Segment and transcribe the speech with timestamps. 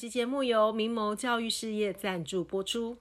[0.00, 2.96] 期节目由明眸教育事业赞助播出。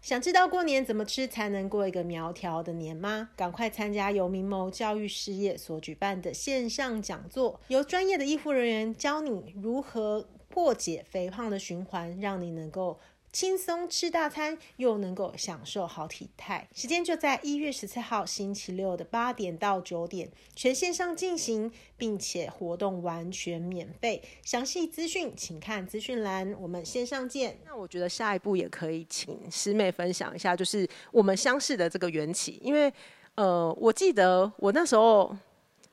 [0.00, 3.30] 想知道过年怎么吃才能过一个苗条的年吗？
[3.34, 13.00] 赶快参加由明眸教育事业所举办的线上讲座，由专业的医护人员教你如何破解肥胖的循环，让你能够
[13.30, 16.66] 轻松吃大餐，又能够享受好体态。
[16.74, 24.22] 时间就在一月十四号星期六的八点到九点，全线上进行，并且活动完全免费。
[24.42, 26.54] 详细资讯请看资讯栏。
[26.58, 27.58] 我们线上见。
[27.64, 32.58] 那我觉得下一步也可以请师妹分享一下，就是我们相识的这个缘起。
[32.62, 32.92] 因为
[33.34, 35.36] 呃，我记得我那时候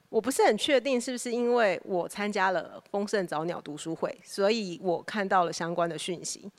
[0.10, 6.50] 我不是很确定是不是因为我参加了丰盛早鸟读书会，所以我看到了相关的讯息。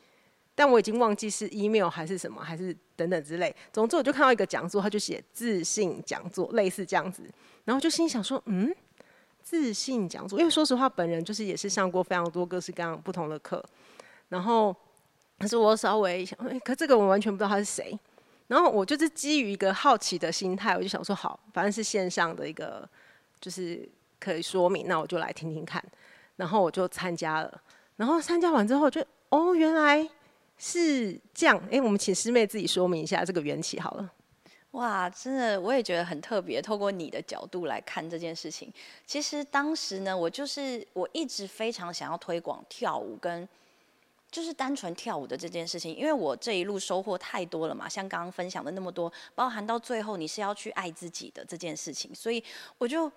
[0.57, 3.55] 但我已经忘记是 email 还是什么，还是等等之类。
[3.73, 7.23] 总之，我就看到一个讲座，他就写自信讲座，类似这样子。
[7.67, 8.75] 然后就心想说，嗯，
[9.43, 13.63] 自信讲座，因为说实话，本人就是也是上过非常多各式各样不同的课。
[14.31, 14.75] 然后，
[15.39, 17.97] 可是我稍微想，可这个我完全不知道他是谁。
[18.49, 22.89] 然后我就是基于一个好奇的心态，我就想说，好，反正是线上的一个，
[23.41, 23.87] 就是
[24.19, 25.85] 可以说明，那我就来听听看。
[26.37, 27.61] 然后我就参加了。
[27.97, 30.09] 然后参加完之后，就哦，原来。
[30.59, 34.13] 是这样，哎、我们请师妹自己说明一下这个缘起好了。
[34.73, 36.61] 哇，真的，我也觉得很特别。
[36.61, 38.73] 透过你的角度来看这件事情，
[39.07, 43.49] 其实当时呢，我就是我一直非常想要推广跳舞，跟
[44.31, 52.43] 就是单纯跳舞的这件事情，因为我这一路收获太多了嘛，像刚刚分享的那么多，包含到最后你是要去爱自己的这件事情，所以
[52.79, 53.11] 我就。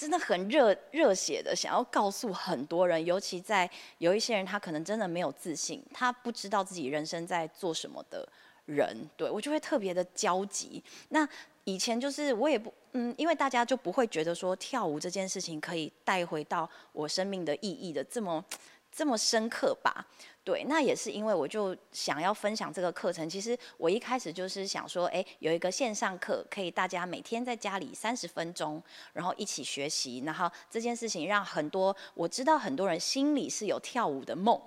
[0.00, 8.26] 真的很热热血的，想要告诉很多人，尤其在有一些人，他可能真的没有自信，他不知道自己人生在做什么的
[8.64, 10.82] 人，对，我就会特别的焦急。
[11.10, 11.28] 那
[11.64, 18.42] 以前就是我也不，嗯，因为大家就不会觉得说跳舞这件事情可以带回到我生命的意义的这么
[18.90, 20.06] 这么深刻吧。
[20.50, 23.30] 对，那也是因为我就想要分享这个课程。
[23.30, 30.24] 其实我一开始就是想说，哎，有一个线上课，可以大家每天在家里三十分钟，然后一起学习。
[30.26, 34.60] 然后这件事情让很多我知道很多人心里是有跳舞的梦，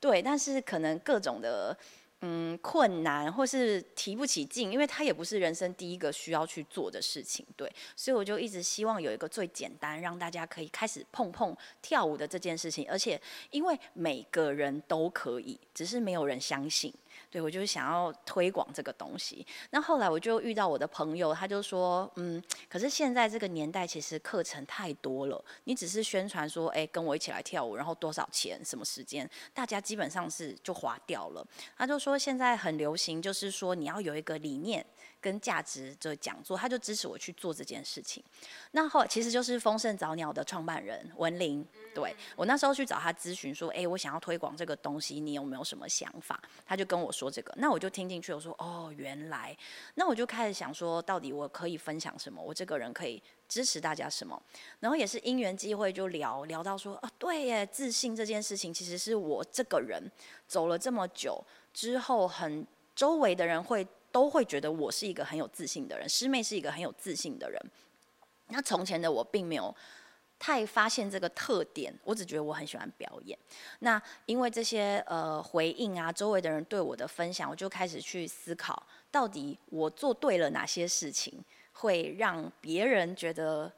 [0.00, 1.78] 对，但是可能各种的。
[2.20, 13.20] 嗯，困难或是提不起劲，因为他也不是人生第一个需要去做的事情，对，所以我就一直希望有一个最简单，让大家可以开始碰碰跳舞的这件事情，而且
[13.52, 16.92] 因为每个人都可以，只是没有人相信。
[17.30, 19.46] 对，我就是想要推广这个东西。
[19.70, 31.46] 那后来我就遇到我的朋友，他就说，嗯，可是现在这个年代其实课程太多了，你只是宣传说，哎，跟我一起来跳舞，然后多少钱，什么时间，大家基本上是就划掉了。
[31.76, 34.84] 他就说现在很流行，就是说你要有一个理念。
[35.20, 38.22] 跟价值的讲座，他就支持我去做这件事情。
[38.72, 46.40] 那后其实就是丰盛早鸟的创办人文玲，对，我那时候去找他咨询说，哎，我想要推广这个东西，你有没有什么想法？
[46.64, 49.56] 他就跟我说这个，那我就听进去，我说哦，原来，
[49.94, 52.42] 那我就开始想说，到底我可以分享什么？
[52.42, 54.40] 我这个人可以支持大家什么？
[54.80, 60.10] 然后也是因缘机会，就聊聊到说，啊，对耶，自信这件事情，其实是我这个人
[60.46, 63.86] 走了这么久之后，很周围的人会。
[64.10, 67.60] 都会觉得我是一个很有自信的人，师妹是一个很有自信的人。
[68.48, 69.74] 那从前的我并没有
[70.38, 73.38] 太发现这个特点，我只觉得我很喜欢表演。
[73.80, 83.70] 那因为这些呃回应啊，周围的人对我的分享，我就开始去思考，到底我做对了哪些事情，会让别人觉得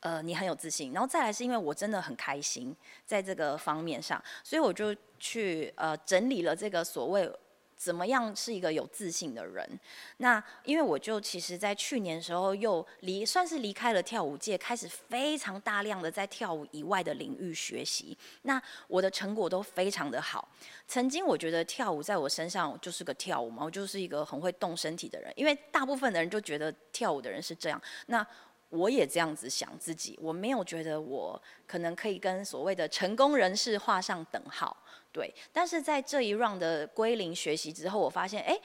[0.00, 0.92] 呃你很有自信。
[0.92, 2.76] 然后再来是因为我真的很开心
[3.06, 7.30] 在这个方面上，所以我就去呃整理了这个所谓。
[7.78, 9.80] 怎么样是一个有自信的人？
[10.16, 18.18] 那因为我就其实，在去年的时候又离算是离开了跳舞界，开始非常大量的在跳舞以外的领域学习。
[18.42, 20.48] 那我的成果都非常的好。
[20.88, 25.32] 曾经我觉得跳舞在我身上就是个跳舞嘛，我就是一个很会动身体的人。
[25.36, 27.80] 因为大部分的人就觉得跳舞的人是这样。
[28.06, 28.26] 那
[28.70, 34.76] 我也这样子想自己，我没有觉得我可能可以跟所谓的成功人士画上等号。
[35.10, 38.60] 对，但是在这一 round 的归零学习之后，我发现，哎，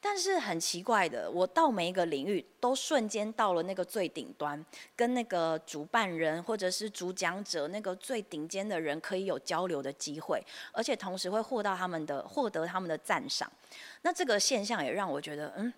[0.00, 10.40] 但是很奇怪的，我到每一个领域都瞬间到了那个最顶端，跟那个主办人或者是主讲者那个最顶尖的人可以有交流的机会，
[10.72, 13.50] 而且同时会获到他们的获得他们的赞赏。
[14.02, 15.74] 那这个现象也让我觉得，嗯，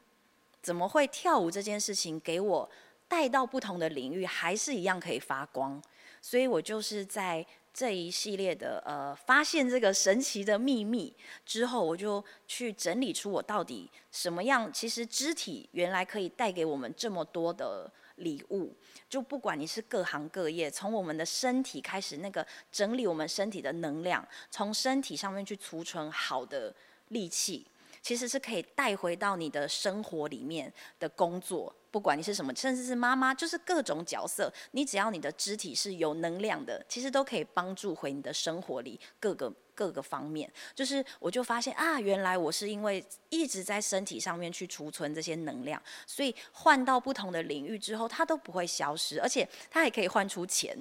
[0.60, 2.70] 怎么会跳舞这件事情给我
[3.10, 5.82] 带到不同的领域，还是一样可以发光？
[6.22, 7.44] 所以我就是在。
[7.72, 11.14] 这一系列的呃，发现这个神奇的秘密
[11.46, 14.70] 之后，我就去整理出我到底什么样。
[14.72, 18.74] 其实肢体原来可以带给我们这么多的礼物，
[19.08, 26.74] 就不管你是各行各业，从我们的身体开始，那个整理我们身体的能量，从身体上面去储存好的
[27.10, 27.64] 力气，
[28.02, 31.72] 其实是可以带回到你的生活里面的工作。
[31.90, 40.50] 不管你是什么，甚至是妈妈，就是各种角色，你只要你的肢体是有能量的，其实都可以帮助回你的生活里各个各个方面。
[40.74, 50.76] 就是我就发现啊，原来我是因为一直在身体上面去储存这些能量，所以换到不同的领域之后，它都不会消失，而且它还可以换出钱。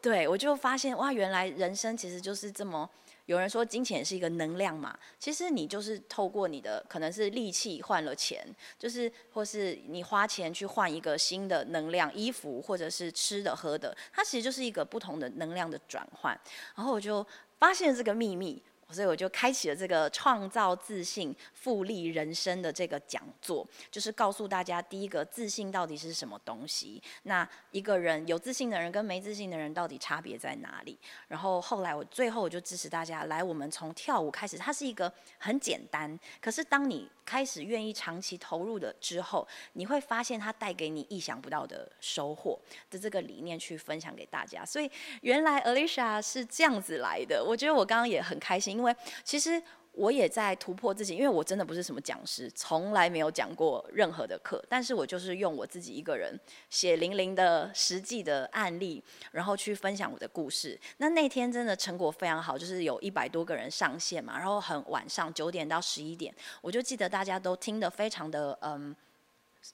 [0.00, 2.88] 对，我就发现哇，原来人生其实就是这么。
[3.28, 8.42] 有人说金钱是一个能量嘛，其实你就是透过你的可能是力气换了钱，
[8.78, 16.32] 就是或是你花钱去换一个新的能量衣服，或者是吃的喝的，它其实就是一个不同的能量的转换。
[16.74, 17.24] 然后我就
[17.58, 18.62] 发现这个秘密。
[18.90, 27.02] 所以我就开启了这个创造自信、复利人生的这个讲座，就是告诉大家，第一个自信到底是什么东西？
[27.24, 30.98] 那一个人有自信的人跟没自信的人到底差别在哪里？
[31.28, 42.58] 然后后来我最后我就支持大家来，我们从跳舞开始，它是一个很简单，可是当你开始愿意长期投入的之后，你会发现它带给你意想不到的收获
[42.90, 44.64] 的这个理念去分享给大家。
[44.64, 44.90] 所以
[45.20, 48.74] 原来 Alicia 是这样子来的，我觉得我刚刚也很开心。
[48.74, 49.62] 因为其实
[49.98, 56.38] 我也在突破自己，因为我真的不是什么讲师，从来没有讲过任何的课，但是我就是用我自己一个人
[56.70, 59.02] 血淋淋的实际的案例，
[59.32, 60.78] 然后去分享我的故事。
[60.98, 68.94] 那那天真的成果非常好，就是有一百多个人上线嘛，然后很晚上九点到十一点，我就记得大家都听得非常的嗯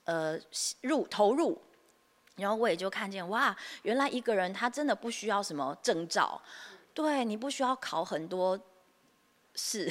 [0.05, 0.39] 呃
[0.81, 1.61] 入投入，
[2.37, 6.41] 然后我也就看见哇，原来一个人他真的不需要什么证照，
[6.95, 8.59] 对，你不需要考很多。
[9.57, 9.89] 是，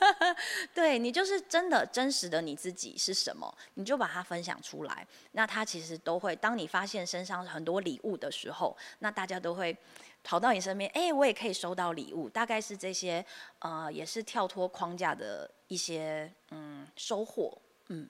[0.74, 5.06] 对，你就是真的真实的你自己是什么，你就把它分享出来。
[5.32, 9.76] 那他其实都会，当你发现身上很多礼物的时候，那大家都会
[10.24, 12.28] 跑到你身边，哎，我也可以收到礼物。
[12.28, 13.24] 大概是这些，
[13.58, 17.56] 呃，也是跳脱框架的一些嗯收获。
[17.88, 18.08] 嗯，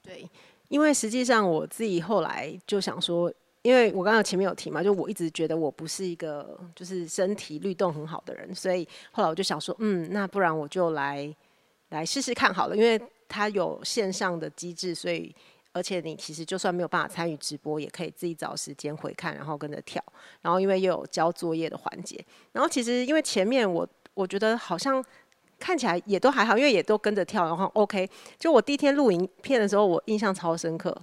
[0.00, 0.28] 对，
[0.68, 3.32] 因为实际上我自己后来就想说。
[3.62, 11.34] 因为我刚刚前面有提嘛，就我一直觉得我不是一个就是身体律动很好的人，所以后来我就想说，嗯，那不然我就来
[11.90, 12.98] 来试试看好了，因为
[13.28, 15.34] 它有线上的机制，所以
[15.72, 20.02] 而且你其实就算没有办法参与直播，也可以自己找时间回看，然后跟着跳，
[20.40, 22.18] 然后因为又有交作业的环节，
[22.52, 25.04] 然后其实因为前面我我觉得好像
[25.58, 28.08] 看起来也都还好，因为也都跟着跳，然后 OK，
[28.38, 30.96] 就我第一天录影片的时候，我印象超深刻。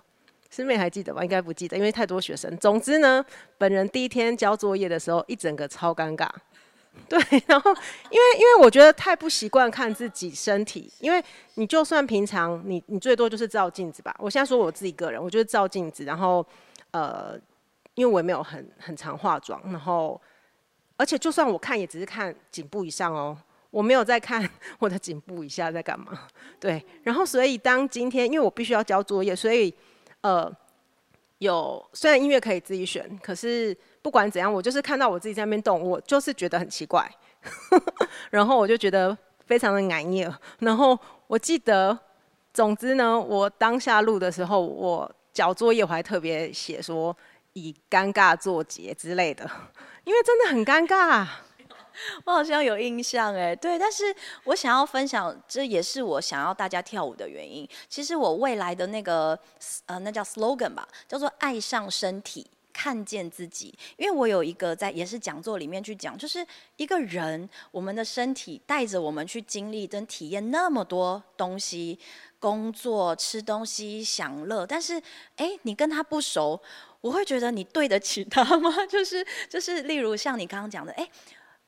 [0.49, 1.23] 师妹还记得吗？
[1.23, 2.55] 应该不记得，因为太多学生。
[2.57, 3.23] 总之呢，
[3.57, 6.27] 本人第一天交作业的时候，一整个超尴尬。
[7.07, 7.71] 对，然后
[8.09, 11.23] 因为因为我觉得太不习惯看自己身体，因为
[11.53, 14.15] 你就算平常你你最多就是照镜子吧。
[14.17, 16.43] 我现在说我自己个人，我就是照镜子，然后
[16.89, 17.39] 呃，
[17.93, 20.19] 因为我也没有很很常化妆，然后
[20.95, 23.37] 而且就算我看也只是看颈部以上哦，
[23.69, 26.27] 我没有在看 我的颈部以下在干嘛。
[26.59, 29.71] 对，然后所以当今天因为我必须要交作业，所以。
[30.27, 30.51] 呃，
[31.37, 37.09] 有虽然音乐可以自己选，可是不管怎样，我就是看到我自己在那边动，我就是觉得很奇怪，
[38.29, 40.29] 然后我就觉得非常的难念。
[40.59, 41.97] 然后我记得，
[42.53, 47.15] 总之呢，我当下录的时候，我交作业我还特别写说
[47.53, 49.49] 以尴尬作结之类的，
[50.03, 51.25] 因为真的很尴尬。
[52.25, 57.67] 我好像有印象哎，对，但是我想要分享，这也是我想要大家跳舞的原因。
[57.89, 59.37] 其实我未来的那个
[59.85, 63.73] 呃，那叫 slogan 吧，叫做“爱上身体，看见自己”。
[63.97, 71.97] 因为我有一个在也是讲座里面去讲，就是一个人，我们的身体带着我们去经历跟体验那么多东西，
[72.39, 75.01] 工作、吃东西、享乐，但是
[75.37, 76.61] 哎，你跟他不熟，
[77.01, 78.71] 我会觉得你对得起他吗？
[78.87, 81.09] 就 是就是，例如像你刚刚讲的，哎。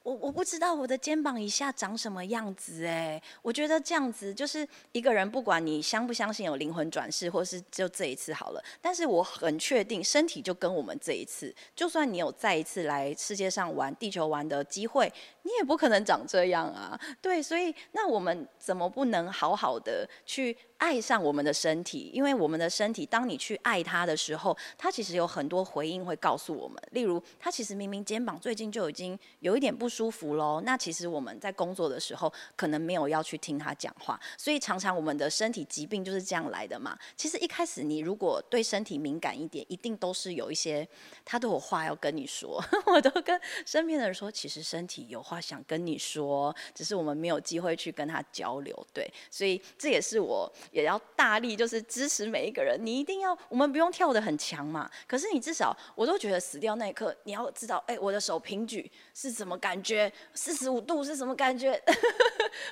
[0.10, 15.12] 我我不知道我的肩膀以下长什么样子哎，我觉得这样子就是一个人，不管你相不相信有灵魂转世，或是就这一次好了，但是我很确定身体就跟我们这一次，就算你有再一次来世界上玩地球玩的机会，
[15.44, 17.00] 你也不可能长这样啊。
[17.22, 22.10] 对，所以那我们怎么不能好好的去爱上我们的身体？
[22.12, 30.62] 因为我们的身体，当你去爱它的时候，它其实有很多回应会告诉我们，例如它其实明明肩膀最近就已经有一点不舒舒服喽。
[30.64, 36.98] 那其实我们在工作的时候，可能没有要去听他讲话，所以常常我们的身体疾病就是这样来的嘛。
[37.18, 40.88] 其实一开始你如果对身体敏感一点，一定都是有一些
[41.26, 42.64] 他都有话要跟你说。
[42.88, 48.88] 我都跟身边的人说，其实身体有话想跟你说，只是我们没有机会去跟他交流。
[48.94, 61.72] 对，所以这也是我也要大力就是支持每一个人，你一定要，我们不用跳得很强嘛，可是你至少我都觉得死掉那一刻，你要知道，哎，我的手平举是什么感觉，四十五度是什么感觉，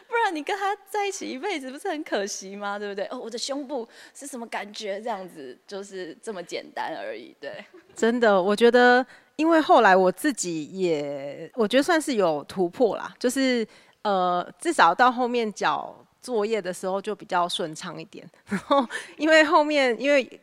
[0.08, 2.78] 不然你跟他在一起一辈子不是很可惜吗？
[2.78, 3.06] 对不对？
[3.12, 5.02] 哦，我的胸部是什么感觉？
[5.02, 7.36] 这样子就是这么简单而已。
[7.40, 7.64] 对，
[7.96, 13.68] 真的，我觉得，因为后来我自己也，我觉得算是有突破啦，就是
[14.02, 18.30] 呃，至少到后面缴作业的时候就比较顺畅一点。
[18.46, 18.88] 然后
[19.18, 20.40] 因为后面因为。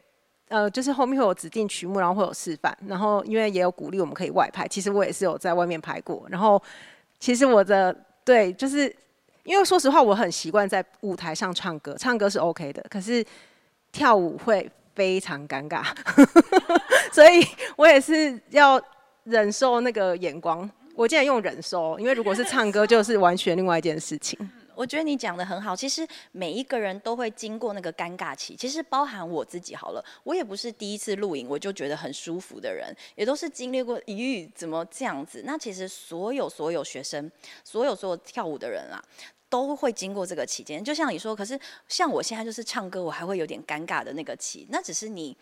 [0.49, 6.25] 呃，就是后面会有指定曲目，然后会有示范，然后因为也有鼓励我们可以外拍，其实我也是有在外面拍过。
[6.29, 6.63] 然后
[7.19, 8.95] 其实我的对，就是
[9.45, 13.25] 因为说实话，我很习惯在舞台上唱歌，唱歌是 OK 的，可是
[13.91, 15.85] 跳舞会非常尴尬，
[17.13, 17.47] 所以
[17.77, 18.81] 我也是要
[19.25, 20.71] 忍受那个眼光。
[20.95, 24.39] 我竟然用忍受，因为如果是唱歌，就是完全另外一件事情。
[24.77, 35.43] 我觉得你讲的很好，其实每一个人都会经过那个尴尬期，其实包含我自己好了，我也不是第一次录影我就觉得很舒服的人，也都是经历过，咦，怎么这样子？
[35.45, 37.31] 那其实所有所有学生，
[37.65, 39.03] 所有所有跳舞的人啊，
[39.49, 40.83] 都会经过这个期间。
[40.83, 45.37] 就像你说，可是像我现在就是唱歌，我还会有点尴尬的那个期，那只是你。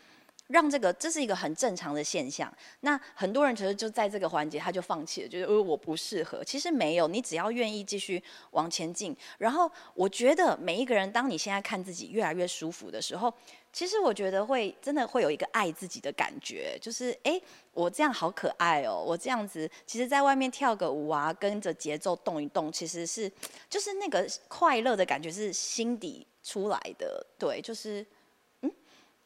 [0.48, 2.52] 让这个，这是一个很正常的现象。
[2.80, 6.44] 那很多人其实就在这个环节他就放弃了，觉得呃我不适合。
[6.44, 9.16] 其实没有，你只要愿意继续往前进。
[9.38, 13.32] 然后我觉得每一个人，当你现在看自己越来越舒服的时候，
[13.72, 17.40] 其实我觉得会真的会有一个爱自己的感觉，就是哎，
[17.72, 23.30] 我这样好可爱哦，我这样子，其实在外面跳个舞啊，跟着节奏动一动，其实是
[23.70, 28.04] 就是那个快乐的感觉是心底出来的，对，就是。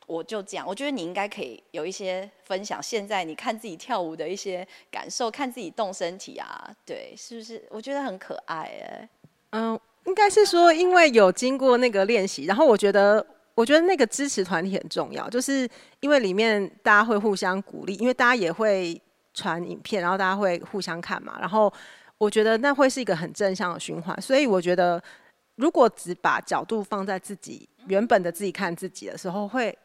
[0.06, 2.80] 我就这样，我觉得你应该可以有一些分享。
[2.80, 7.60] 现在你看自己跳舞的一些感受，看自己动身体啊，对，是不是？
[7.70, 9.08] 我觉得很可爱哎。
[9.50, 19.00] 嗯，应该是说，因为有经过那个练习，然后我觉得，我觉得那个支持团体很重要，就是因为里面大家会互相鼓励，因为大家也会
[19.34, 21.72] 传影片，然后大家会互相看嘛，然后
[22.16, 24.20] 我觉得那会是一个很正向的循环。
[24.22, 25.02] 所以我觉得，
[25.56, 29.76] 如果只把角度放在自己原本的自己看自己的时候，会。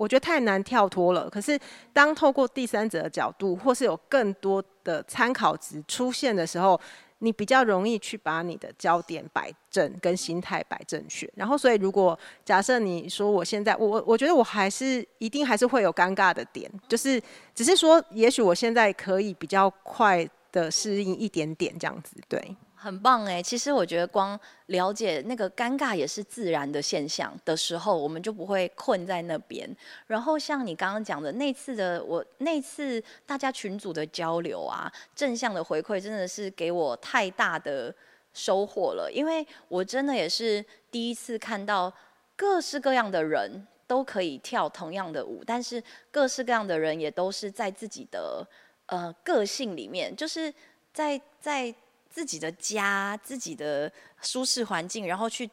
[0.00, 1.28] 我觉得太难跳脱了。
[1.28, 1.60] 可是，
[1.92, 6.80] 当透过第三者的角度，或是有更多的参考值出现的时候，
[7.18, 11.30] 你比较容易去把你的焦点摆正，跟心态摆正确。
[11.36, 17.20] 然后，所以如果假设你说我现在，我我觉得我还是一定还是会有尴尬的点，就是
[17.54, 22.56] 只是说，也许我现在可以比较快的适应一点点这样子，对。
[22.82, 29.68] 很棒哎，其实我觉得光了解那个尴尬也是自然的现象的时候，我们就不会困在那边。
[30.06, 37.94] 然后像你刚刚讲的那次的我那次大家群组的交流啊，正向的回馈真的是给我太大的
[38.32, 41.92] 收获了，因为我真的也是第一次看到
[42.34, 48.42] 各式各样的人都可以跳同样的舞，但是各式各样的人也都是在自己的
[48.86, 50.50] 呃个性里面，就是
[50.94, 51.74] 在在。
[52.10, 53.90] 自己的家，自己的
[54.20, 55.48] 舒适环境，然后去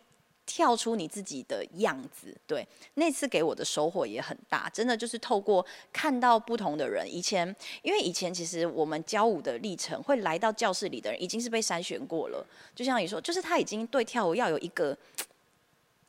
[0.45, 2.35] 跳出你自己的样子。
[2.47, 7.05] 对，那次给我的收获也很大，真的就是透过看到不同的人。
[7.07, 12.45] 以前，因为以前其实我们教舞的历程，会来到教室里的人已经是被筛选过了。
[12.73, 14.97] 就像你说，就是他已经对跳舞要有一个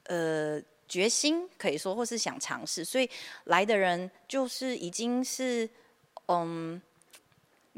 [0.05, 3.11] 呃决心，可以说，或是想尝试，所以
[3.45, 5.69] 来的人就是已经是
[6.27, 6.81] 嗯。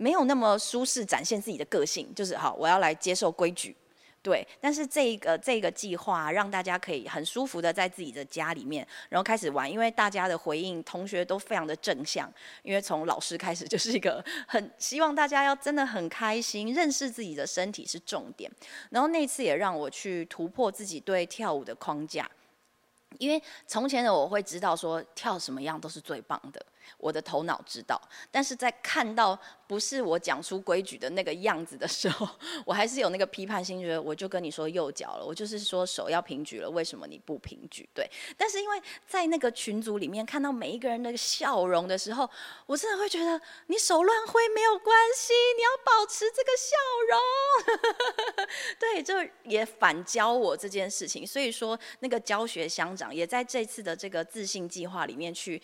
[0.01, 3.77] 没有那么舒适，展现自己的个性，就是好，我要来接受规矩，
[4.23, 4.47] 对。
[4.59, 18.51] 但是这一个这个计划让大家可以很舒服的在自己的家里面，然后开始玩，因为大家的回应，同学都非常的正向，因为从老师开始就是一个很希望大家要真的很开心，认识自己的身体是重点。
[18.89, 22.27] 然后那次也让我去突破自己对跳舞的框架，
[23.19, 26.65] 因为从前的我会知道说跳什么样都是最棒的。
[26.99, 32.29] 我的头脑知道，但是在看到不是我讲出规矩的那个样子的时候，
[32.65, 37.89] 我还是有那个批判心，觉得我就跟你说右脚了，我就是说手要平举了，为什么你不平举？
[37.95, 42.29] 对，但是因为在那个群组里面看到每一个人的笑容的时候，
[42.67, 46.77] 我真的会觉得你手乱挥没有关系，你要保持这个笑
[47.11, 48.47] 容。
[48.79, 55.61] 对，就也反教我这件事情，所以说那个教学乡长也在这次的这个自信计划里面去。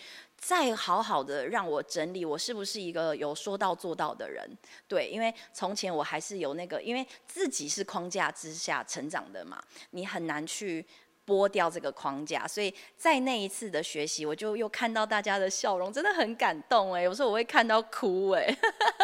[0.47, 4.49] 再好好的让我整理，我是不是一个有说到做到的人？
[4.87, 9.61] 对，因为从前我还是有那个，因为自己是框架之下成长的嘛，
[9.91, 10.87] 你很难去
[11.26, 12.47] 剥掉这个框架。
[12.47, 18.57] 所以在那一次的学习，我就又看到大家的笑容，真的很感动哎，有时候我会看到哭哎，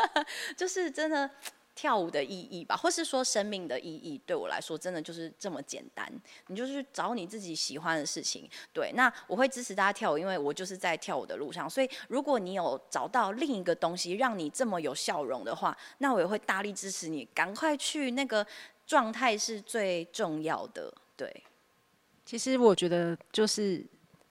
[0.56, 1.28] 就是真的。
[1.74, 6.12] 跳舞的意义吧，或是说生命的意义，对我来说真的就是这么简单。
[6.48, 8.48] 你就是找你自己喜欢的事情。
[8.72, 11.68] 对，那我会支持大家跳舞，因为我就是在跳舞的路上。
[11.68, 18.10] 所以，如果你有找到另一个东西让你这么有笑容的话，那我也会大力支持你，赶快去。
[18.12, 18.46] 那个
[18.86, 20.92] 状态是最重要的。
[21.16, 21.44] 对，
[22.26, 23.84] 其实我觉得就是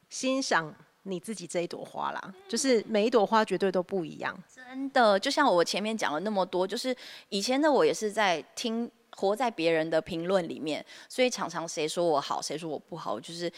[0.10, 0.74] 欣赏。
[1.04, 4.38] 你自己这一朵花啦，就是每一朵花绝对都不一样。
[4.54, 6.96] 真的，就像我前面讲了那么多，就是
[7.30, 13.52] 以前的我也是在听，活在别人的评论里面，所以常常谁说我好，谁说我不好，就是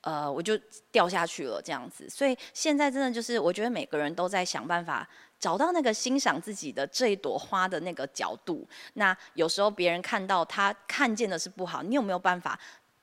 [0.00, 0.58] 呃，我就
[0.90, 2.08] 掉下去了这样子。
[2.08, 8.66] 所以现在真的就是，我觉得每个人都在想办法找到那个欣赏自己的这一朵花的那个角度。
[8.94, 12.58] 那有时候别人看到他看见的是不好，你有没有办法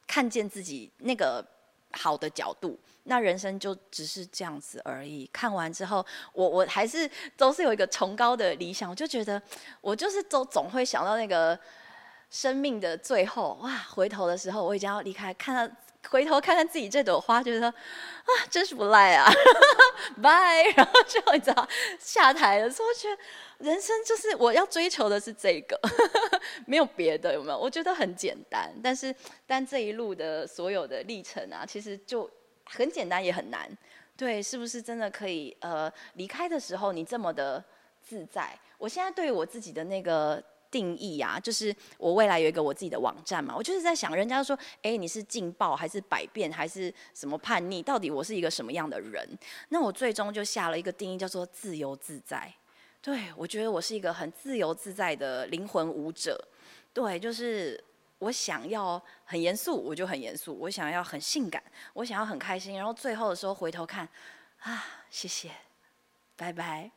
[0.06, 1.46] 看见自己那个
[1.92, 2.78] 好的角度？
[3.08, 5.30] 那人生就只是这样子而已。
[5.32, 9.42] 看完之后，我我还是都是有一个崇高的理想，我就觉得
[9.80, 11.58] 我就是都总会想到那个
[12.32, 15.76] 生命的最后，哇，回头的时候我已经要离开，看到
[16.10, 19.32] 回头看看自己这朵花，觉得啊，真是不赖啊，
[20.22, 20.64] 拜。
[20.76, 21.68] 然后就你知道
[22.00, 25.80] 下台的时候，觉得人生就是我要追求的是这个，
[26.66, 27.58] 没有别的，有没有？
[27.58, 32.28] 我觉得很简单，但是但这一路的所有的历程啊，其实就。
[32.66, 33.70] 很简单也很难，
[34.18, 35.56] 对，是不是真的可以？
[35.60, 37.64] 呃，离开的时候你这么的
[38.02, 38.58] 自在。
[38.78, 47.82] 我现在对我自己的那个定义啊，就是我未来有一个我自己的网站嘛，我就是在想，人家说，哎，你是劲爆还是百变还是什么叛逆？
[47.82, 49.28] 到底我是一个什么样的人？
[49.70, 52.54] 那我最终就下了一个定义，叫做自由自在。
[53.02, 56.38] 对，我觉得我是一个很自由自在的灵魂舞者。
[56.94, 57.82] 对，就是。
[58.26, 61.62] 我想要很严肃，我就很严肃；我想要很性感，
[61.94, 62.76] 我想要很开心。
[62.76, 64.10] 然后最后的时候回头看，
[64.62, 65.52] 啊，谢谢，
[66.36, 66.90] 拜拜。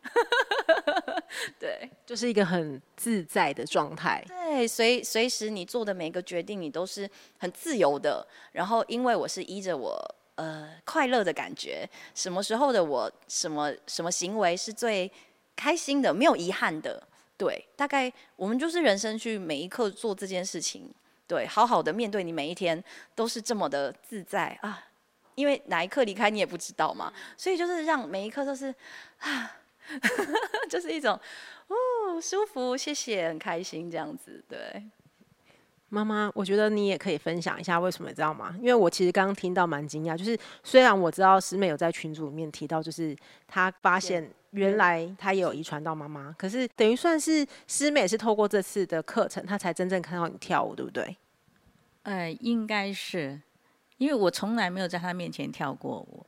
[1.60, 4.24] 对，就是一个很自在的状态。
[4.26, 8.26] 对，随随时你做的每个决定，你都是很自由的。
[8.52, 10.02] 然后因为我是依着我
[10.36, 15.12] 呃快乐的感觉，什么时候的我，什么什么行为是最
[15.54, 17.06] 开心的，没有遗憾的。
[17.36, 20.90] 对，大概我们就是人生去每一刻做这件事情。
[21.28, 22.82] 对，好好的面对你每一天，
[23.14, 24.86] 都是这么的自在啊！
[25.34, 28.74] 因为哪一刻离开你也不知道嘛，所以就是让每一刻都是
[29.18, 29.52] 啊，
[30.68, 31.14] 就是一种
[31.68, 34.42] 哦舒服，谢谢，很开心这样子。
[34.48, 34.82] 对，
[35.90, 38.56] 妈妈，我觉得你也可以分享一下为什么，你知道吗？
[38.58, 51.16] 因为我其实刚刚听到蛮惊讶，就是虽然我知道师妹有在群组里面提到，就是她发现原来她也有遗传到妈妈，可是等于算是师妹是透过这次的课程，她才真正看到你跳舞，对不对？
[52.04, 53.40] 呃，应该是，
[53.98, 56.24] 因为我从来没有在他面前跳过舞。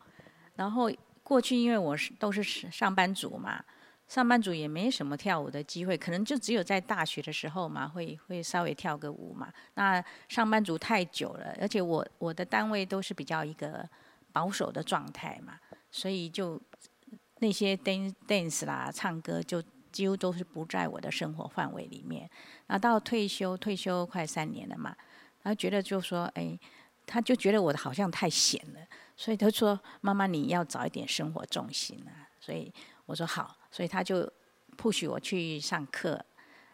[0.57, 0.91] 然后
[1.23, 3.65] 过去因为我是都是上班族嘛，
[4.07, 9.51] 上班族也没什么跳舞的机会，可能就只有在大学的时候嘛， 会会稍微跳个舞嘛。
[9.75, 13.89] 那上班族太久了，而且我我的单位都是比较一个
[14.33, 15.55] 保守的状态嘛，
[15.91, 16.61] 所以就
[17.41, 22.31] 那些 dance dance 啦、唱歌就几乎都是不在我的生活范围里面。
[22.67, 24.95] 然后到退休，退休快三年了嘛。
[25.43, 26.59] 他觉得就说，哎，
[27.07, 28.81] 他就觉得我好像太闲了，
[29.17, 32.73] 所以他说：“妈妈，你要找一点生活重心啊。”所以
[33.07, 34.31] 我说好，所以他就
[34.77, 36.23] push 我去上课，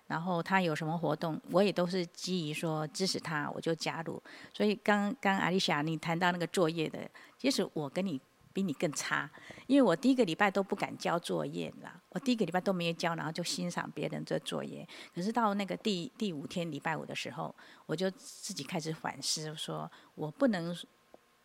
[0.08, 4.20] 然后他有什么活动，我也都是基于说支持他，我就加入。
[4.52, 8.20] 所以刚刚阿丽莎你谈到那个作业的，其实我跟你。
[8.56, 9.30] 比你更差，
[9.66, 14.88] 因为我第一个礼拜都不敢交作业啦，我第一个礼拜都没有交，然后就欣赏别人这作业。
[15.14, 20.74] 可是到那个第第五天礼拜五的时候，我就自己开始反思，说我不能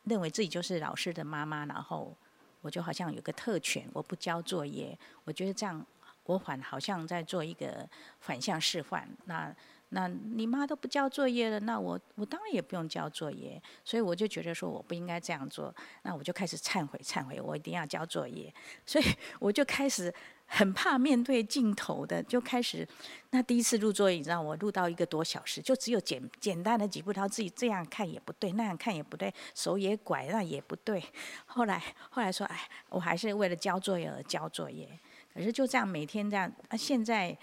[0.05, 2.15] 认为自己就是老师的妈妈，然后
[2.61, 5.85] 我就好像有个特权，我不交作业，我觉得这样
[6.23, 7.85] 我反好像在做一个
[8.21, 9.09] 反向示范。
[9.25, 9.53] 那
[9.93, 15.73] 那你妈都不交作业了，那我我当然也不用交作业，所以我就觉得说我不应该这样做，
[16.03, 18.53] 那我就开始忏悔忏悔，我一定要交作业，
[18.85, 19.05] 所以
[19.37, 20.13] 我就开始
[20.45, 22.87] 很怕面对镜头的，就开始
[23.31, 31.03] 那第一次录作业，你知道我录到一个多小时，就只有简简单的几步，他自己这样看也不对，那样看也不对，手也拐，那也不对，
[31.45, 34.87] 后来后来说哎，我还是为了交作业而交作业，
[35.33, 37.37] 可是就这样每天这样啊，现在。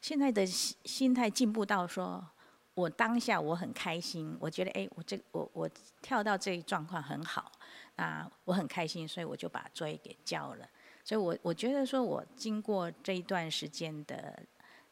[0.00, 2.26] 现在的心心态进步到说，
[2.74, 5.68] 我当下我很开心，我觉得哎，我这我我
[6.00, 7.52] 跳到这一状况很好，
[7.96, 10.68] 啊，我很开心，所以我就把作业给交了。
[11.04, 14.42] 所以我我觉得说，我经过这一段时间的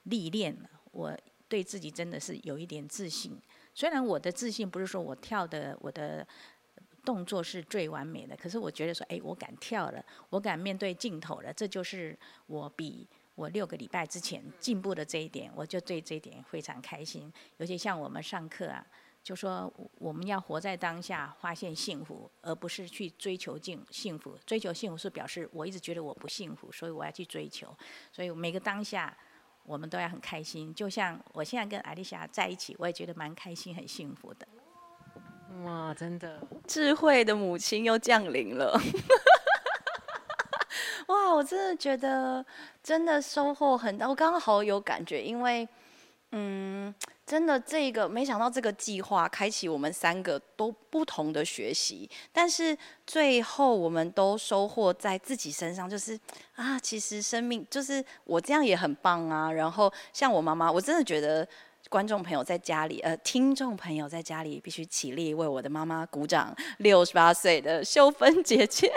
[0.05, 0.57] 历练，
[0.91, 1.17] 我
[1.49, 3.41] 对自己真的是有一点自信。
[3.75, 6.27] 虽然我的自信不是说我跳的我的
[7.05, 17.33] 动作是最完美的，可是我觉得说，哎，我敢跳了，我敢面对镜头了，这就是我比我六个礼拜之前进步的这一点，我就对这一点非常开心。
[17.59, 18.85] 尤其像我们上课啊，
[19.23, 24.37] 就说我们要活在当下，发现幸福，而不是去追求幸幸福。
[24.45, 27.73] 追求幸福是表示我一直觉得我不幸福，所以我要去追求。
[28.11, 29.17] 所以每个当下。
[29.65, 34.49] 我们都要很开心，就像我现在跟艾丽莎在一起，我也觉得蛮开心、很幸福的。
[35.63, 38.81] 哇，真的，智慧的母亲又降临了。
[41.09, 42.43] 哇，我真的觉得
[42.83, 45.69] 真的收获很大，我刚刚好有感觉，因为，
[46.33, 46.95] 嗯。
[47.29, 52.75] 真的，这个没想到这个计划开启我们三个都不同的学习，但是
[53.07, 56.19] 最后我们都收获在自己身上，就是
[56.55, 59.53] 啊，其实生命就是我这样也很棒啊。
[59.53, 61.47] 然后像我妈妈，我真的觉得
[61.91, 68.91] 观众朋友在家里，呃，听众朋友在家里必须起立为我的妈妈鼓掌，六十八岁的秀芬姐姐。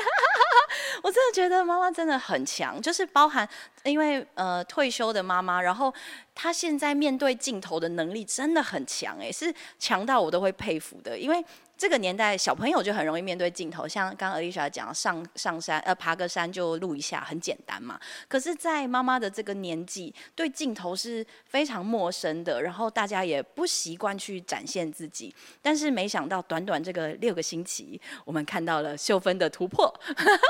[1.03, 3.47] 我真的觉得妈妈真的很强，就是包含
[3.83, 5.93] 因为呃退休的妈妈，然后
[6.35, 11.17] 她现在面对镜头的能力真的很强，诶，是强到我都会佩服的。
[11.17, 11.43] 因为
[11.81, 17.99] 这个年代小朋友就很容易面对镜头，像刚刚 Alicia 讲上上山呃爬个山就录一下，很简单嘛。
[18.27, 25.33] 可是，在妈妈的这个年纪，对镜头是非常陌生的，然后大家也不习惯去展现自己。
[25.59, 29.91] 但是没想到短短这个六个星期，我们看到了秀芬的突破。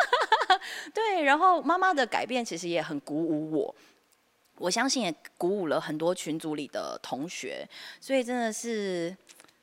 [0.94, 3.76] 对，然后妈妈的改变其实也很鼓舞我，
[4.58, 7.65] 我相信也鼓舞了很多群组里的同学，
[8.02, 9.15] 所以真的是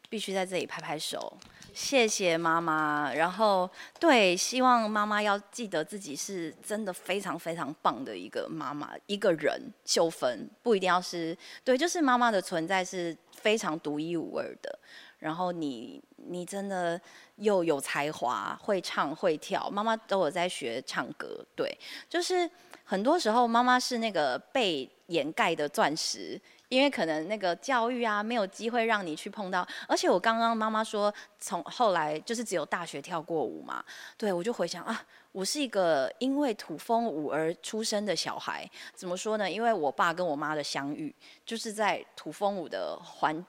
[0.09, 1.37] 必须在这里拍拍手，
[1.79, 3.15] 谢谢妈妈。
[3.15, 9.63] 然后对，希望妈妈要记得自己是真的非常非常棒的一个妈妈，一个人。
[9.85, 14.77] 秀芬不一定要是，对，就是妈妈的存在是非常独一无二的。
[15.21, 17.01] 然后你，你真的
[17.37, 22.51] 又有才华，会唱会跳，妈妈都有在学唱歌，对，就是
[22.85, 29.67] 很多时候妈妈是那个被掩盖的钻石，因为可能那个教育啊，没有机会让你去碰到。
[29.87, 33.85] 而且我刚刚妈妈说，从后来就是只有大学跳过舞嘛，
[34.17, 35.03] 对，我就回想啊，
[35.33, 39.51] 我是一个因为土风舞而出生的小孩，怎么说呢？
[39.51, 41.15] 因为我爸跟我妈的相遇
[41.47, 43.45] 就是在土风舞的环。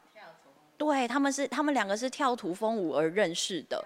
[0.78, 3.84] 对，他们是他们两个是跳土风舞而认识的。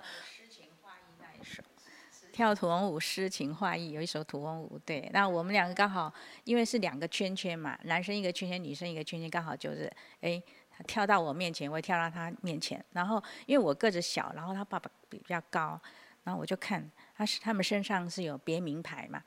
[2.33, 4.79] 跳土龙舞诗情画意有一首土龙舞。
[4.83, 6.11] 对，那我们两个刚好
[6.45, 10.41] 因为是两个圈圈嘛，男生一个圈圈，女生一个圈圈，刚好就是哎，
[10.75, 12.83] 他跳到我面前，我也跳到他面前。
[12.91, 15.79] 然后因为我个子小，然后他爸爸比较高，
[16.23, 19.21] 然后我就看他是他们身上是有别名牌嘛，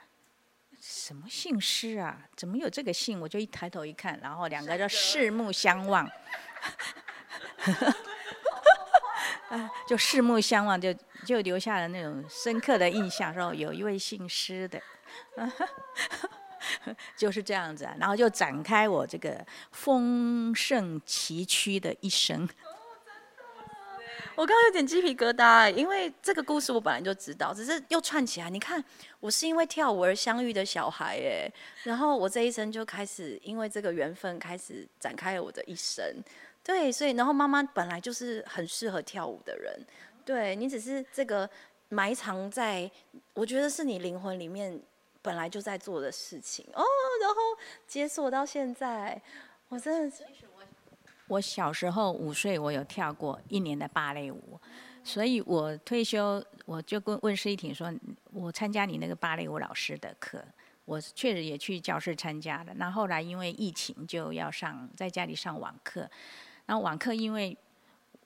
[0.80, 2.28] 什么姓施啊？
[2.34, 3.20] 怎么有这个姓？
[3.20, 6.10] 我就一抬头一看，然后两个就四目相望。
[9.48, 10.92] 啊，就四目相望，就
[11.24, 14.80] 就留下了那种深刻的印象，说有一位姓施的，
[17.16, 22.48] 就是这样子啊，然后就展开我这个丰盛崎岖的一生。
[24.34, 28.50] 我刚刚有点鸡皮疙瘩，因为这个故事我本来就知道，只是又串起来。
[28.50, 28.84] 你看，
[29.18, 31.50] 我是因为跳舞而相遇的小孩，哎，
[31.84, 36.04] 然后我这一生就开始因为这个缘分开始展开了我的一生。
[36.66, 39.86] 对，所以然后妈妈本来就是很适合跳舞的人，
[40.24, 41.48] 对，你只是这个
[41.90, 42.90] 埋藏在，
[43.34, 44.82] 我觉得是你灵魂里面
[45.22, 46.82] 本来就在做的事情哦，
[47.22, 47.36] 然后
[47.86, 49.22] 解锁到现在，
[49.68, 50.24] 我真的是。
[51.28, 54.60] 我小时候五岁，我有跳过一年的芭蕾舞，
[55.04, 57.92] 所以我退休我就跟问施一婷说，
[58.32, 60.44] 我参加你那个芭蕾舞老师的课，
[60.84, 66.10] 我确实也去教室参加了，那后来因为疫情就要上在家里上网课。
[66.66, 67.56] 然后网课因为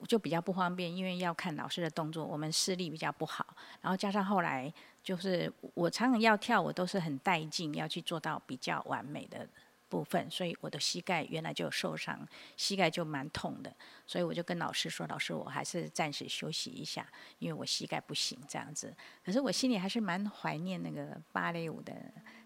[0.09, 3.47] 就比较不方便，因为要看老师的动作，我们视力比较不好。
[3.83, 4.73] 然后加上后来
[5.03, 9.47] 就是我常常要跳，我都是很带劲，要去做到比较完美的
[9.91, 12.27] 部分，所以我的膝盖原来就有受伤，
[12.57, 13.71] 膝盖就蛮痛的。
[14.07, 17.07] 所以我就跟老师说：“老师，我还是暂时休息一下，
[17.39, 21.95] 因为我膝盖不行这样子。”可是我心里还是蛮怀念那个芭蕾舞的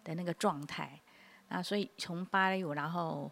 [0.03, 0.99] 的那个状态。
[1.49, 3.31] 啊，所以从芭蕾舞然后。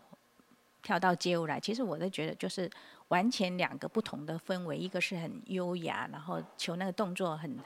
[0.82, 2.70] 跳到街舞来，其实我都觉得就是
[3.08, 7.56] 完全两个不同的氛围，一个是很优雅，然后求那个动作很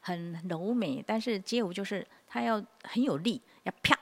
[0.00, 3.98] 很柔美，但是街舞就是它要很有力，要啪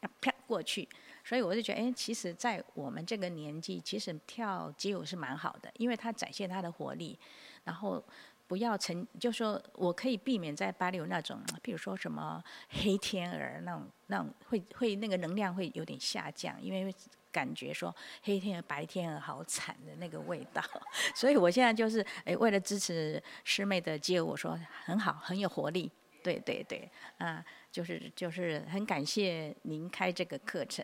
[0.00, 0.88] 要啪过去，
[1.24, 7.18] 所以我就觉得，哎，其实，在我们这个年纪，其实跳街舞是蛮好的，因为它展现它的活力，
[7.64, 8.02] 然后。
[8.46, 16.94] 不要成，就说我可以避免在芭蕾舞那种，比如说什么黑天鹅那种，那种会会那个能量会有点下降，因为
[17.34, 20.62] 感觉说黑天鹅、白天鹅好惨的那个味道。
[21.14, 25.90] 所以我现在就是诶，为了支持师妹的街舞，我说很好，很有活力。
[26.22, 30.82] 对对对，啊，就是就是很感谢您开这个课程，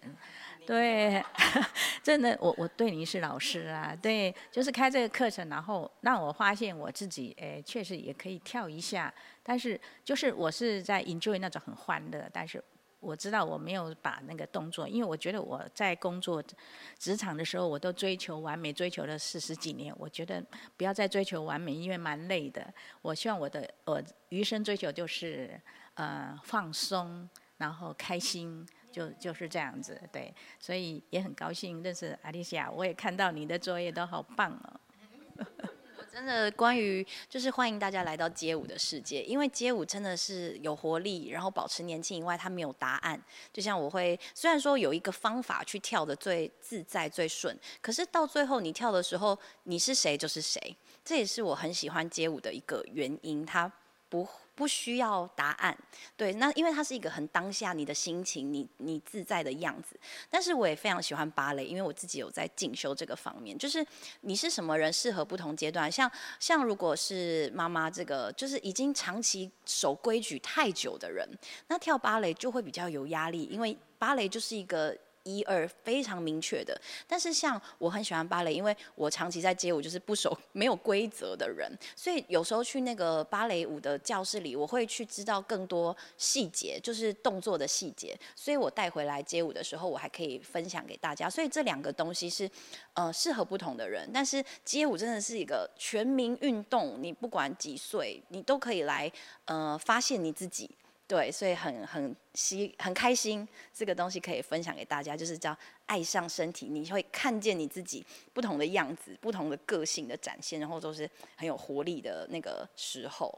[0.67, 1.25] 对，
[2.05, 9.11] 真的我我对您是老师啊，对，就是开这个课程，然后让我发现我自己，哎，确实也可以跳一下，
[9.43, 12.63] 但是就是我是在 enjoy 那种很欢乐，但是
[13.01, 16.43] 我知道我没有把那个动作，因为我觉得我在工作
[16.99, 20.45] 职场的时候，我都追求完美，追求了四十几年，我觉得
[20.77, 22.73] 不要再追求完美，因为蛮累的。
[23.01, 25.59] 我希望我的我余生追求就是
[25.95, 30.35] 呃放松，然后开心，就就是这样子，对。
[30.59, 34.81] 所以也很高兴认识阿丽西亚我也看到你的作业都好棒哦。
[36.13, 43.23] 真的，关于就是欢迎大家来到街舞的世界，因为街舞真的是有活力，然后保持年轻以外，它没有答案。
[43.53, 50.77] 就像我会，虽然说有一个方法去跳的最自在、最顺，可是到最后你跳的时候，你是谁就是谁。
[51.05, 53.71] 这也是我很喜欢街舞的一个原因，它
[54.11, 54.29] 不。
[54.53, 55.75] 不需要答案，
[56.19, 59.99] 对，那因为它是一个很当下你的心情，你你自在的样子。
[60.29, 63.57] 但是我也非常喜欢芭蕾，因为我自己有在进修这个方面。
[63.57, 63.83] 就是
[64.21, 65.91] 你是什么人，适合不同阶段。
[65.91, 71.27] 像像如果是妈妈这个，就是已经长期守规矩太久的人，
[71.69, 74.95] 那跳芭蕾就会比较有压力，因为芭蕾就是一个。
[75.23, 91.29] 一二非常明确的，但是像我很喜欢芭蕾，因为我长期在街舞，就是不守 没有规则的人，所以有时候去那个芭蕾舞的教室里，我会去知道更多细节，就是动作的细节，所以我带回来街舞的时候，我还可以分享给大家。
[91.29, 92.51] 所以这两个东西是
[92.95, 99.13] 呃适合不同的人，但是街舞真的是一个全民运动，你不管几岁，你都可以来
[99.45, 100.71] 呃发现你自己。
[101.11, 103.45] 对，所以很很喜很开心，
[103.75, 113.37] 这个东西可以分享给大家，就是叫爱上身体，你会看见你自己不同的样子，不同的个性的展现，然后都是很有活力的那个时候。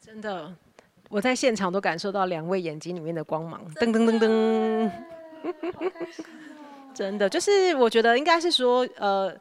[0.00, 0.52] 真的，
[1.08, 4.90] 我在现场都感受到两位眼睛里面的光芒，噔噔噔噔。
[6.92, 9.32] 真的，就是我觉得应该是说，呃，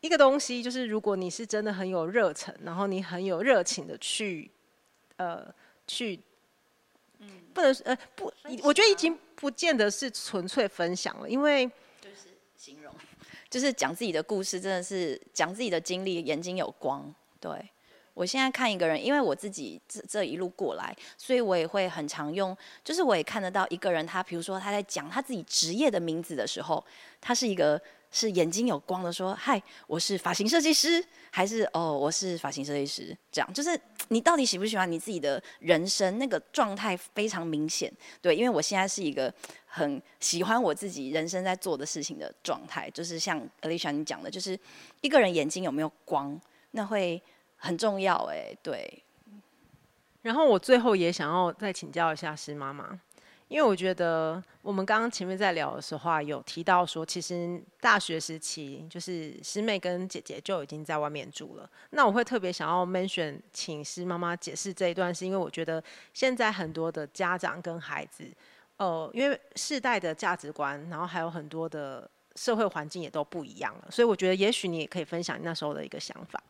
[0.00, 4.50] 一个东西就是如果你是真的很有热忱，然后你很有热情的去，
[5.16, 5.54] 呃，
[5.86, 6.18] 去。
[7.54, 11.66] 不能呃不，我觉得已经不见得是纯粹分享了，因为
[12.00, 12.92] 就是形容，
[13.48, 17.14] 就是讲自己的故事，真的是讲自己的经历，眼睛有光。
[17.40, 17.70] 对，
[18.14, 26.84] 我现在看一个人，因为我自己这这一路过来，所以我也会很常用，就是我也看得到一个人，他比如说他在讲他自己职业的名字的时候，
[27.20, 27.80] 他是一个。
[28.10, 33.16] 是眼睛有光的说，嗨，我是发型设计师，还是哦，我是发型设计师？
[33.30, 36.18] 这样就是你到底喜不喜欢你自己的人生？
[36.18, 37.92] 那个状态非常明显，
[38.22, 39.32] 对，因为我现在是一个
[39.66, 44.58] 很喜欢我自己人生在做的事情的状态，就是像 Alicia 你讲的，就是
[45.00, 46.40] 一个人眼睛有没有光，
[46.70, 47.22] 那会
[47.56, 49.02] 很重要哎，对。
[50.22, 52.98] 然后我最后也想要再请教一下施妈妈。
[53.48, 61.70] 因为我觉得我们刚刚前面在聊的时候有提到说，其实大学时期就是师妹跟姐姐就已经在外面住了。
[61.90, 65.82] 那我会特别想要 mention，请师妈妈解释这一段，是因为我觉得
[66.12, 68.28] 现在很多的家长跟孩子，
[68.78, 76.42] 呃，因为世代的价值观，然后还有很多的社会环境也都不一样了，所以我觉得也许你也可以分享你那时候的一个想法。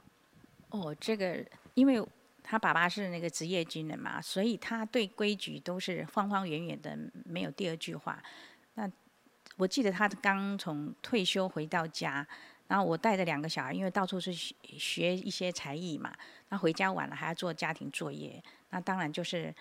[0.71, 2.03] 哦，这个因为。
[2.49, 8.23] 他爸爸是那个职业军人嘛，所以他对规矩都是方方圆圆的，没有第二句话。
[8.75, 8.89] 那
[9.57, 12.25] 我记得他刚从退休回到家，
[12.69, 16.15] 然后我带着两个小孩，因为到处是学一些才艺嘛，
[16.51, 19.53] 那回家晚了还要做家庭作业，那当然就是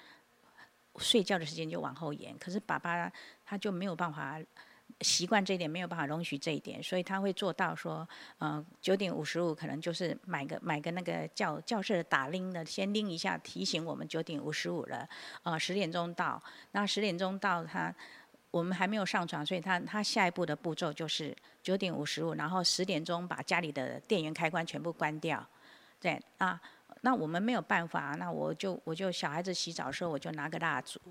[0.98, 2.38] 睡觉的时间就往后延。
[2.38, 3.12] 可是爸爸
[3.44, 4.40] 他就没有办法。
[5.02, 15.08] 习惯这一点没有办法容许这一点，所以他会做到说，呃，九点五十五可能就是买个买个那个教教室的打铃的，先铃一下提醒我们九点五十五了，
[15.44, 16.42] 呃，十点钟到。
[16.72, 17.94] 那十点钟到他，
[18.52, 25.46] 我们还没有上床，所以他他下一步的步骤就是九点五十五，然后十点钟把家里的电源开关全部关掉。
[26.00, 26.60] 对啊，
[27.02, 31.02] 那我们没有办法，那我就我就小孩子洗澡的时候，我就拿个蜡烛。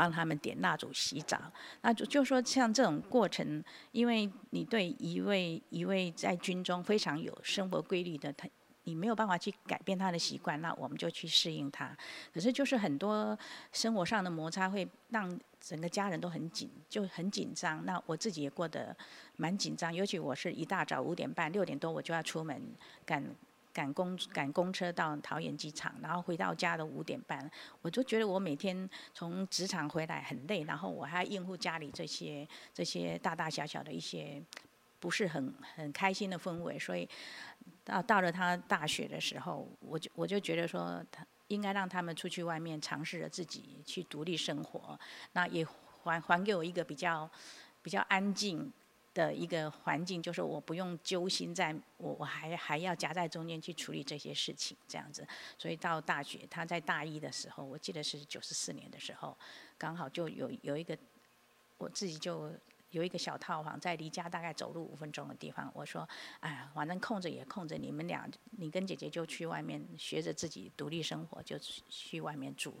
[0.00, 1.38] 帮他们点蜡烛洗澡，
[1.82, 8.48] 那就就说像这种过程，因为你对一位一位在军中非常有生活规律的他，
[8.84, 11.94] 你没有办法去改变他的习惯，那我们就去适应他。
[12.32, 13.38] 可是就是很多
[13.72, 17.84] 生活上的摩擦会让整个家人都很紧，就很紧张。
[17.84, 18.96] 那我自己也过得
[19.36, 22.58] 蛮紧张，尤其我是一大早五点半六点多我就要出门
[23.04, 23.22] 赶
[23.72, 27.50] 赶公赶公车到桃园机场，然后回到家的五点半，
[27.82, 34.42] 我就觉得我每天从职场回来很累，然后我还要应付家里这些这些大大小小的一些
[34.98, 37.08] 不是很很开心的氛围，所以
[37.84, 44.98] 到到了他大学的时候，我就我就觉得说他应该让他们出去外面尝试着自己去独立生活，
[45.32, 45.66] 那也
[46.02, 47.30] 还还给我一个比较
[47.82, 48.72] 比较安静。
[49.20, 55.26] 的一个环境，就是我不用揪心在，我我还还要夹在中间去处理这些事情，这样子。
[55.58, 59.36] 所以到大学，他在大一的时候，我记得是九十四年的时候，
[59.76, 60.96] 刚好就有有一个，
[61.76, 62.50] 我自己就
[62.92, 65.70] 有一个小套房，在离家大概走路五分钟的地方。
[65.74, 66.08] 我说，
[66.40, 72.74] 哎呀，反正空着也空着，你们俩，你跟姐姐就去外面学着自己独立生活，就去外面住。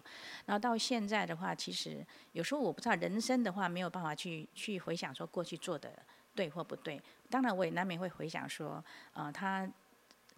[0.46, 5.92] 然后到现在的话，其实有时候我不知道人生的话，没有办法去去回想说过去做的。
[6.34, 7.00] 对或不对？
[7.28, 9.68] 当然，我也难免会回想说，呃，他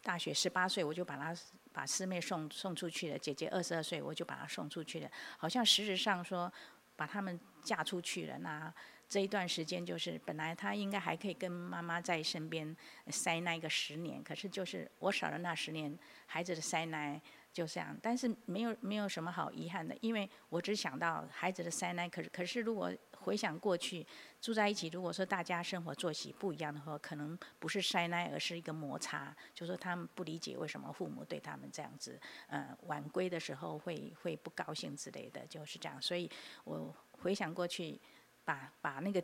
[0.03, 1.35] 大学十八岁，我就把他
[1.73, 5.11] 把师妹送送出去了；姐姐二十二岁，我就把她送出去了。
[5.39, 6.53] 好像事实上说，
[6.97, 8.73] 把他们嫁出去了，那
[9.09, 12.77] 这一段时间就是本来他应该还可以跟妈妈在身边
[13.09, 17.21] 塞奶个十年，可是就是我少了那十年孩子的塞奶，
[17.53, 17.97] 就这样。
[18.01, 22.09] 但是没有没有什么好遗憾的，因为我只想到孩子的塞奶。
[22.09, 24.05] 可是可是如果回想过去，
[24.41, 29.35] 住在一起，如果说大家生活作息不一样的话，可能不是塞奶，而是一个摩擦。
[29.55, 36.03] 就说他们不理解为什么父母对他们这样子，呃，晚归的时候会会不高兴之类的，就是这样。
[36.03, 36.29] 所以
[36.65, 38.01] 我回想过去，
[38.45, 39.23] 把把那个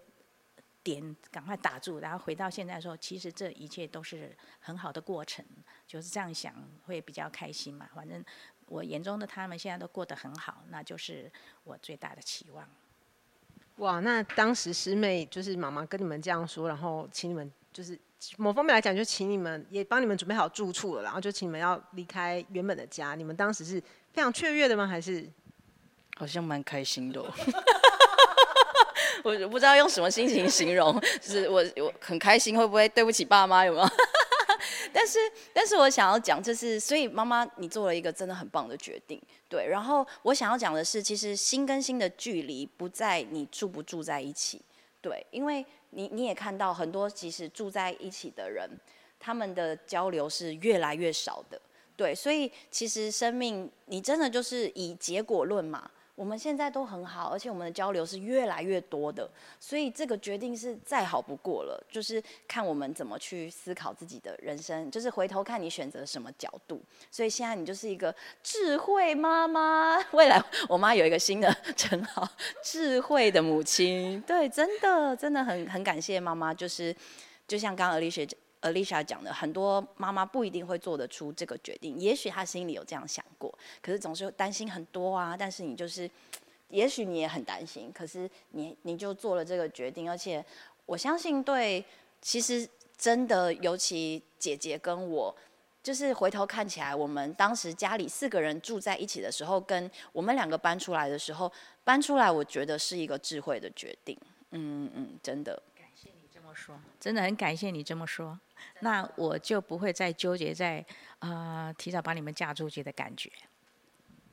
[0.90, 5.44] 点赶快打住，然后回到现在说，其实这一切都是很好的过程，
[5.87, 6.55] 就是这样想
[6.87, 7.88] 会比较开心嘛。
[7.94, 8.24] 反正
[8.66, 11.31] 我眼中的他们现在都过得很好，那就是
[11.64, 12.66] 我最大的期望。
[13.77, 17.98] 哇，那当时师妹就是妈妈跟你们这样说，然后请你们就是
[18.37, 23.14] 某方面来讲，就请你们也帮你们准备好住处了，然后就请你们要离开原本的家。
[23.14, 23.81] 你们当时是
[24.12, 24.87] 非常雀跃的吗？
[24.87, 25.29] 还是
[26.16, 27.22] 好像蛮开心的。
[29.24, 33.64] 我不知道用什么心情形容， 就是我我很开心，会不会对不起爸妈？
[33.64, 33.88] 有没有？
[34.92, 35.18] 但是，
[35.52, 39.66] 但是我想要讲，就是所以妈妈，你做了一个真的很棒的决定，对。
[39.68, 44.61] 然后我想要讲的是，其实心跟心的距离不在你住不住在一起，
[45.00, 48.68] 对，因为你你也看到很多其实住在一起的人，
[49.20, 51.61] 他们的交流是越来越少的，
[51.96, 52.14] 对。
[52.14, 55.88] 所以其实生命，你真的就是以结果论嘛。
[56.18, 61.81] 我们现在都很好，而且我们的交流是越来越多的，所以这个决定是再好不过了。
[61.88, 66.83] 就是看我们怎么去思考自己的人生，就是回头看你选择什么角度。
[67.09, 72.28] 所以现在你就是一个智慧妈妈，未来我妈有一个新的 称号——
[72.64, 74.20] 智慧的母亲。
[74.22, 76.92] 对，真的真的很很感谢妈妈，就是
[77.46, 78.28] 就像刚刚 Alicia
[78.62, 85.37] Alicia 讲的，很多妈妈不一定会做得出这个决定，也许她心里有这样想过，可是总是担心很多啊。
[85.38, 86.11] 但是你就是，
[86.68, 90.44] 也许你也很担心，可是你你就做了这个决定，而且
[90.87, 91.85] 我相信对，
[92.21, 95.35] 其实真的，尤其姐姐跟我，
[95.83, 101.51] 就是回头看起来，我们当时家里四个人住在一起的时候，跟我们两个搬出来的时候，
[101.85, 104.18] 搬出来，我觉得是一个智慧的决定。
[104.51, 105.62] 嗯嗯，真的。
[106.59, 108.38] 说，真的很感谢你这么说。
[108.81, 110.85] 那我就不会再纠结在
[111.21, 113.31] 啊、呃、提早把你们嫁出去的感觉。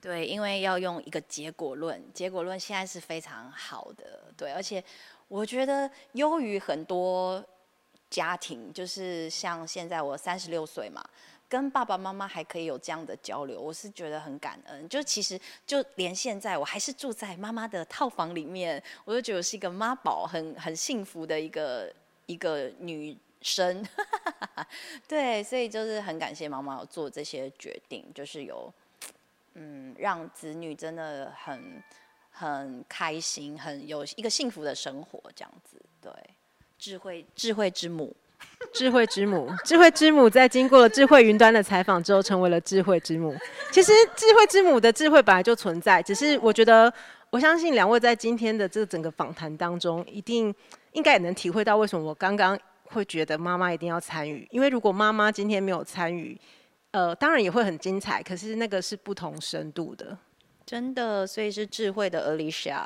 [0.01, 4.23] 对，因为要用一个结果论，结果论现在是非常好的。
[4.35, 4.83] 对，而且
[5.27, 7.43] 我觉得优于很多
[8.09, 11.03] 家庭，就是像现在我三十六岁嘛，
[11.49, 14.87] 跟爸爸妈妈还可以有这样的交流，我是觉得很感恩。
[14.87, 21.91] 就其实就连现在我还是住在妈妈的套房里面，我就觉得是一个妈宝，很很幸福的一个
[22.25, 23.17] 一个女。
[23.41, 23.85] 生，
[25.07, 28.73] 对，所以就是很感谢妈妈做这些决定，就是有，
[29.53, 31.83] 嗯，让子女真的很
[32.31, 36.11] 很开心，很有一个幸福的生活，这样子，对，
[36.79, 38.15] 智慧智慧之母，
[38.73, 43.35] 智慧之母，智慧之母，在经过了智慧云端的采访之后，成为了智慧之母。
[43.71, 46.91] 其实智慧之母的智慧本来就存在，只是我觉得，
[47.29, 50.51] 我相信两位在今天的这整个访谈当中，一定
[50.95, 52.59] 应该也能体会到为什么我刚刚。
[52.89, 56.39] 会觉得妈妈一定要参与，因为如果妈妈今天没有参与，
[56.91, 60.15] 呃，当然也会很精彩，可是那个是不同深度的，
[60.67, 62.83] 真的，所以是智慧的 Alicia，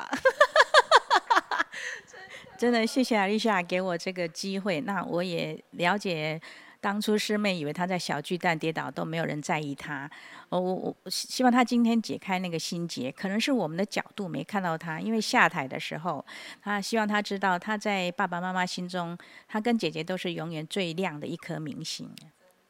[2.57, 6.41] 真的谢谢 Alicia 给我这个机会，那我也了解。
[6.81, 10.09] 当初师妹以为他在小巨蛋跌倒都没有人在意他，
[10.47, 16.25] 我我我希望他今天解开那个心结，可能是我们的角度没看到他，因为下台的时候，
[16.61, 19.17] 他希望他知道他在爸爸妈妈心中，
[19.47, 22.09] 他跟姐姐都是永远最亮的一颗明星。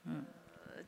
[0.06, 0.24] 嗯，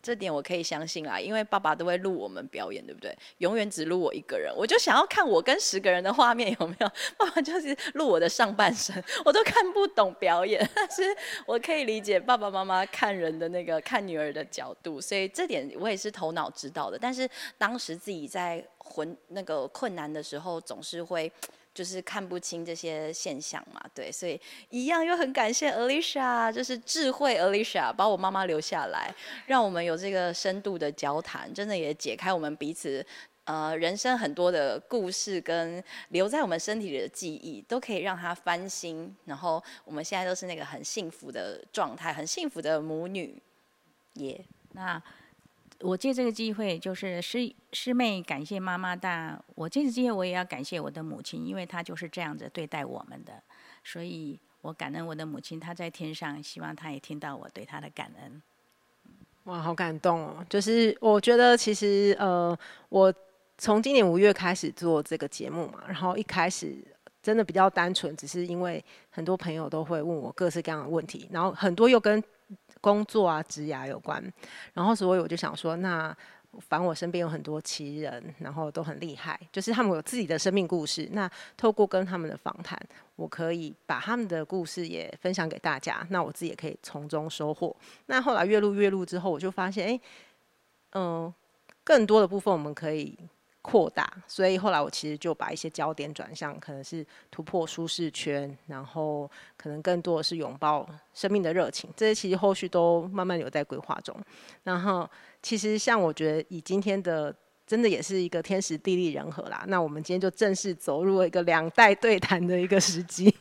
[0.02, 3.16] 这点我可以相信啦，因为爸爸都会录我们表演，对不对？
[3.38, 6.88] 永远只录我一个人，我就想要看我跟十个人的画面有没有？
[7.18, 11.04] 爸爸就是录我的上半身，我都看不懂表演， 但是
[11.46, 16.98] 我可以理解爸爸妈妈看人的那个看女儿的角度，所以这点我也是头脑知道的。
[17.00, 21.32] 但是当时自己在混那个困难的时候，总是会。
[21.74, 29.14] 就是看不清这些现象嘛，对，所以一样又很感谢 Alicia，就是智慧 Alicia 把我妈妈留下来，
[29.48, 33.06] 让我们有这个深度的交谈，真的也解开我们彼此
[33.46, 43.42] 呃人生很多的故事跟留在我们身体里的记忆，都可以让他翻新，然后我们现在都是那个很幸福的状态，很幸福的母女，
[44.16, 44.44] 耶、
[44.74, 45.02] 那。
[45.84, 53.42] 我借这个机会，就是师师妹感谢妈妈，但我这个机会我也要感谢我的母亲，因为她就是这样子对待我们的，
[53.84, 58.42] 所以我感恩我的母亲，她在天上，希望她也听到我对她的感恩。
[59.46, 60.46] 哇，好感动哦！
[60.50, 62.58] 就是我觉得其实呃，
[62.90, 63.14] 我
[63.58, 66.78] 从今年五月开始做这个节目嘛，然后一开始
[67.24, 72.24] 真的比较单纯，只是因为很多朋友都会问我各式各样的问题，然后很多又跟。
[72.80, 74.24] 工作啊，职涯有关，
[74.74, 76.16] 然后所以我就想说，那
[76.68, 81.08] 反正我身边有很多奇人，然后都很厉害，就是他们有自己的生命故事。
[81.14, 82.78] 那透过跟他们的访谈，
[83.16, 87.76] 我可以把他们的故事也分享给大家，那我自己也可以从中收获。
[88.08, 90.00] 那后来越录越录之后，我就发现，哎，
[90.94, 91.34] 嗯，
[91.84, 93.18] 更多的部分我们可以。
[93.64, 101.88] 扩大，所以后来我其实就把一些焦点转向，可能是突破舒适圈，然后可能更多的是拥抱生命的热情。
[101.96, 104.16] 这些其实后续都慢慢有在规划中。
[104.64, 105.08] 然后
[105.44, 107.32] 其实像我觉得以今天的
[107.68, 109.64] 真的也是一个天时地利人和啦。
[109.68, 113.32] 那我们今天就正式走入了一个两代对谈的一个时机。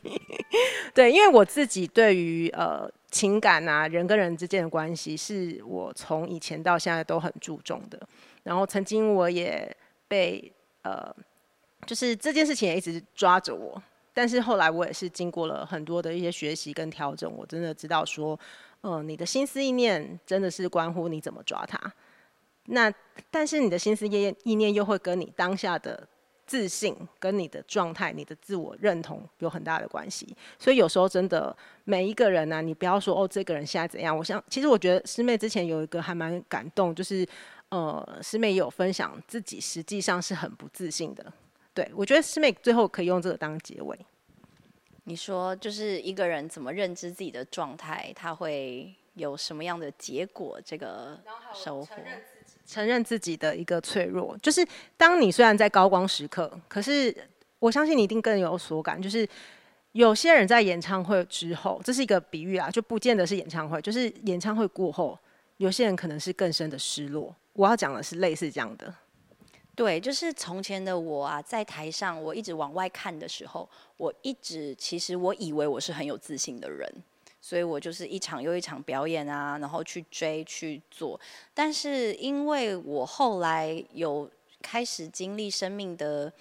[0.93, 7.99] 对，因为我自己对于呃情感啊，人跟人之间的关系，是我从以前到现在都很注重的。
[8.43, 9.75] 然后曾经我也。
[10.11, 10.51] 被
[10.81, 11.15] 呃，
[11.85, 13.81] 就是这件事情也一直抓着我，
[14.13, 18.37] 但是后来我也是经过了很多的一些学习跟调整，我真的知道说，
[18.81, 21.79] 嗯、呃，你的心思意念真的是关乎你怎么抓它。
[22.65, 22.93] 那
[23.29, 26.05] 但是你的心思意念意念又会跟你当下的
[26.45, 30.35] 自信、跟你的状态、你的自我认同有很大的关系。
[30.59, 31.55] 所以有时候真的
[31.85, 34.17] 每一个人呢、你不要说哦，这个人现在怎样。
[34.17, 37.25] 我想，其实我觉得师妹之前有一个还蛮感动，就是。
[37.71, 41.33] 呃，师妹也有分享自己实际上是很不自信的。
[41.73, 43.97] 对，我觉得师妹最后可以用这个当结尾。
[45.05, 50.59] 你说，就是一个人怎么认知自己的状态，他会有什么样的结果？
[50.63, 51.17] 这个
[51.53, 54.65] 收获，承认自己，承认自己的一个脆弱，就是
[54.97, 57.15] 当你虽然在高光时刻，可是
[57.59, 59.01] 我相信你一定更有所感。
[59.01, 59.27] 就是
[59.93, 65.17] 有些人在演唱会之后，这是一个比喻啊，就不见得是演唱会，就是演唱会过后，
[65.61, 67.35] 有些人可能是更深的失落。
[67.53, 68.91] 我要讲的是类似这样的，
[69.75, 76.91] 对，就是从前的我啊，在台上我一直往外看的时候，我一直其实我以为我是很有自信的人，
[77.39, 81.19] 所以我就是一场又一场表演啊，然后去追去做。
[81.53, 84.27] 但是因为我后来有
[84.63, 86.33] 开始经历生命的，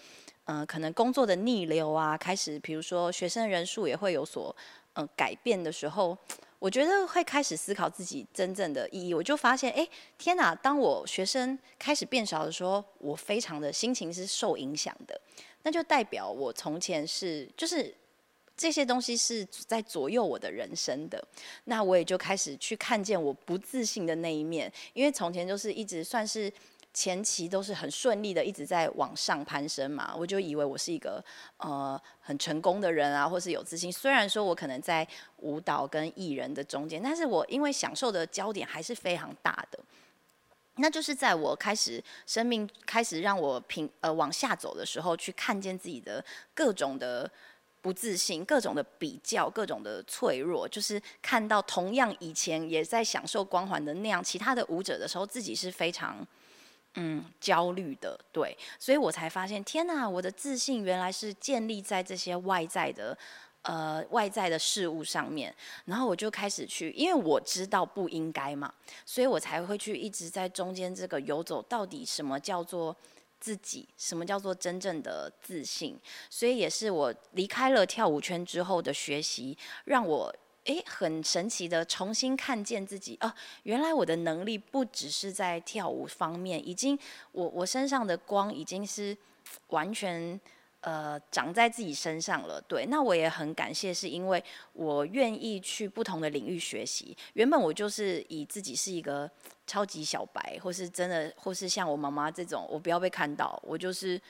[0.45, 4.57] 嗯、可能工作的逆流啊，开始比如说学生人数也会有所
[4.95, 6.17] 嗯、改变的时候。
[6.61, 9.89] 我觉得会开始思考自己真正的意义，我就发现，哎，
[10.19, 10.55] 天哪！
[10.55, 15.21] 当我学生开始变少的时候，我非常的心情是受影响的。
[15.63, 17.93] 那就代表我从前是，就是
[18.57, 21.27] 这些东西是在左右我的人生的。
[21.65, 26.53] 那我也就开始去看见我不自信的那一面，因为从前就是一直算是。
[26.93, 31.25] 前期都是很顺利的，一直在往上攀升嘛，我就以为我是一个
[31.59, 33.93] 呃很成功的人啊，或是有自信。
[33.93, 39.79] 虽然说我可能在舞蹈跟艺人的中间，但是我因为享受的焦点还是非常大的。
[40.77, 46.25] 那就是在我开始生命开始让我平呃往下走的时候，去看见自己的
[46.55, 47.31] 各种的
[47.81, 56.27] 不自信、各种的比较、各种的脆弱，就是看到同样以前也在享受光环的那样其他的舞者的时候，自己是非常。
[56.95, 63.17] 嗯，焦虑的，对，所以我才发现，天哪，我的自信原来是建立在这些外在的，
[63.63, 65.55] 呃，外在的事物上面。
[65.85, 68.75] 然后我就开始去，因为我知道不应该嘛，
[69.07, 71.63] 所以我才会去一直在中间这个游走。
[71.63, 72.97] 到底什么叫做
[73.39, 73.89] 自己？
[73.97, 75.97] 什么叫做真正的自信？
[76.29, 80.35] 所以也是我离开了跳舞圈之后的学习，让我。
[80.65, 83.33] 诶，很神奇的，重新看见自己哦！
[83.63, 86.99] 原来我的能力不只是在跳舞方面，已经
[87.33, 89.17] 我我身上的光已经是
[89.69, 90.39] 完全
[90.83, 94.43] 呃，长在自己身上了，对，那我也很感谢，是因为
[94.73, 97.17] 我愿意去不同的领域学习。
[97.35, 99.31] 原本我就是以自己是一个
[99.67, 104.21] 超级小白，或是真的，或是像我妈妈这种，我不要被看到，我就是，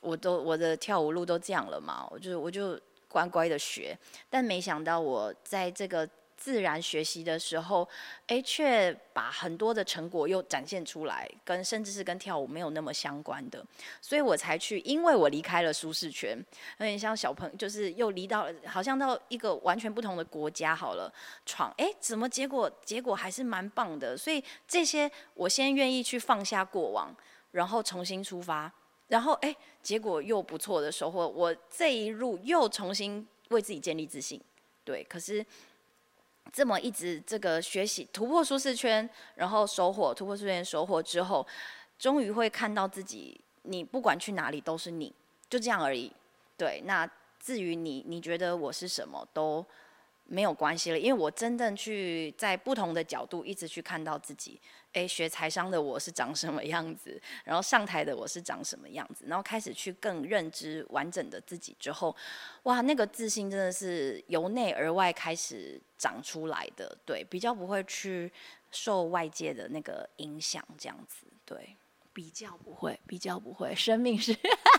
[0.00, 2.78] 我都我的跳舞路都这样了嘛，我就我就
[3.12, 3.96] 乖乖的学。
[4.30, 6.08] 但没想到我在这个。
[6.34, 7.88] 自然学习的时候，
[8.26, 13.64] 诶，却把很多的成果又展现出来，跟甚至是跟跳舞没有那么相关的，
[14.00, 16.36] 所以我才去，因为我离开了舒适圈，
[16.78, 21.12] 有点像小朋友，就是又离到了，好像到一个完全不同的国家好了，
[21.46, 27.14] 闯，诶，怎么结果结果还是蛮棒的，所以这些我先愿意去放下过往，
[27.52, 28.72] 然后重新出发，
[29.12, 34.40] 然后诶，结果又不错的收获，我这一路又重新为自己建立自信，
[34.84, 35.44] 对，可是。
[36.52, 41.46] 这么一直这个学习突破舒适圈，然后收获突破舒适圈收获之后，
[41.98, 45.14] 终于会看到自己，你不管去哪里都是你，
[45.48, 46.12] 就这样而已。
[46.58, 47.08] 对，那
[47.38, 49.64] 至于你，你觉得我是什么都。
[50.24, 54.58] 没有关系了，因为我真正去在不同的角度一直去看到自己，
[54.92, 62.14] 诶，学财商的我是长什么样子，然后上台的我是长什么样子，然后开始去更认知完整的自己之后，
[62.64, 68.30] 哇，那个自信真的是由内而外开始长出来的，对，比较不会去
[68.70, 71.76] 受外界的那个影响，这样子，对。
[72.14, 74.36] 比较不会，比较不会，生命是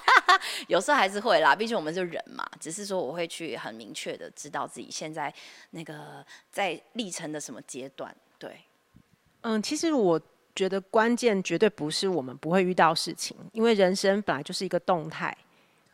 [0.70, 2.48] 有时候还是会啦，毕竟我们是人嘛。
[2.60, 5.34] 只是说我会去很明确的知道自己现在
[5.72, 8.16] 那个在历程的什么阶段。
[8.38, 8.62] 对，
[9.44, 10.20] 嗯，其实我
[10.56, 15.36] 觉得关键绝对不是我们不会遇到事情，因为人生本来就是一个动态，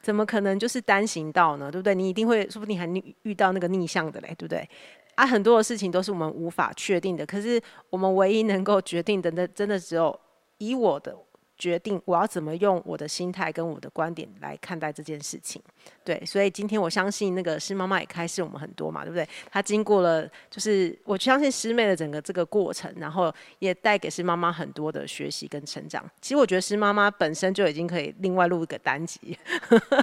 [0.01, 1.71] 怎么可能就是单行道呢？
[1.71, 1.93] 对不对？
[1.95, 2.87] 你一定会，说不定还
[3.23, 4.67] 遇到那个逆向的嘞，对不对？
[5.15, 10.17] 啊，很多的事情都是我们无法确定的，可是我们唯一能够决定的，那真的只有
[10.59, 11.15] 以我的。
[11.59, 15.61] 决定我要怎么用我的心态跟我的观点来看待这件事情，
[16.05, 19.27] 对，所以今天我相信那个师妈妈也开示我们很多嘛，对不对？
[19.51, 26.09] 她经过了，就是我相信师妹的整个这个过程，然后也带给师妈妈很多的学习跟成长。
[26.21, 29.37] 其实我觉得师妈妈本身就已经可以另外录一个单集，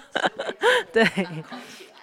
[0.92, 1.04] 对，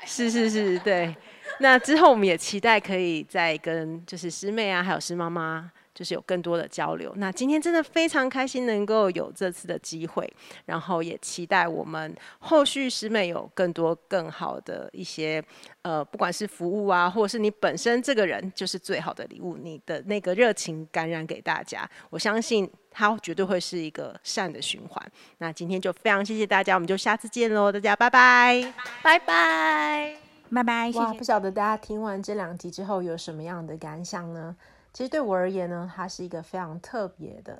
[0.06, 1.16] 是是是，对。
[1.60, 5.72] 那之后我们也期待可以再跟就是师妹啊，还有师妈妈。
[5.94, 7.14] 就是有更多的交流。
[7.18, 10.32] 那今天真的非常开心能够有这次的机会，
[10.66, 15.44] 然后也期待我们后续师妹有更多更好的一些
[15.84, 25.12] 呃，不管是服务啊，或者是你本身这个人就是最好的礼物，你的那个热情感染给大家，我相信它绝对会是一个善的循环。
[25.38, 28.74] 那今天就非常谢谢大家，我们就下次见喽，大家拜拜，
[29.04, 30.16] 拜拜，
[30.52, 30.92] 拜拜。
[30.96, 34.56] 哇，不晓得大家听完这两集之后有什么样的感想呢？
[34.94, 37.60] 其实对我而言呢，它是一个非常特别的，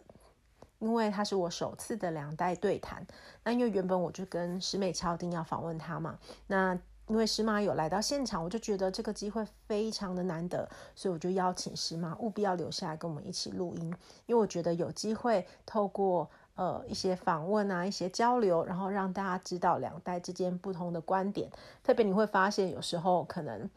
[0.78, 3.04] 因为它是我首次的两代对谈。
[3.44, 6.78] 那因为原本我就跟师妹敲定要访问她嘛，那
[7.08, 13.94] 因为师妈有来到现场，我就觉得这个机会非常的难得，所以我就邀请师妈务必要留下来跟我们一起录音，
[14.28, 21.50] 因为我觉得有机会透过呃一些访问啊、一些交流，然后让大家知道两代之间不同的观点。
[21.84, 23.68] 特别你会发现，有时候可能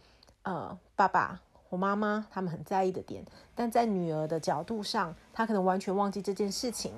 [0.43, 1.41] 呃爸爸。
[1.69, 6.93] 我妈妈他们很在意的点，但在女儿的角度上，她可能完全忘记这件事情，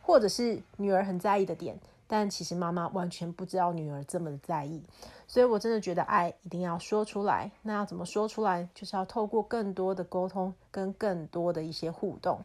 [0.00, 4.82] 或者是女儿很在意的点，但其实妈妈完全不知道女儿这么的在意。
[5.26, 7.50] 所以我真的觉得爱一定要说出来。
[7.62, 8.68] 那要怎么说出来？
[8.74, 12.40] 就是要透过更多的沟通跟更多的一些互动。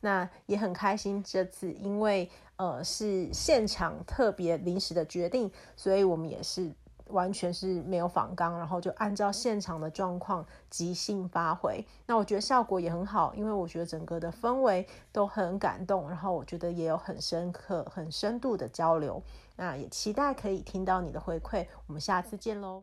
[0.00, 6.70] 那也很开心这次，因为呃是现场特别临时的决定，所以我们也是。
[7.10, 11.84] 完全是没有仿纲，然后就按照现场的状况即兴发挥。
[12.06, 19.22] 那我觉得效果也很好，因为我觉得整个的氛围都很感动，然后我觉得也有很深刻、很深度的交流。
[19.56, 21.66] 那也期待可以听到你的回馈。
[21.86, 22.82] 我们下次见喽。